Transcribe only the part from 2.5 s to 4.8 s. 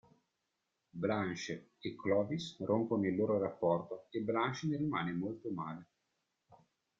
rompono il loro rapporto e Blanche ne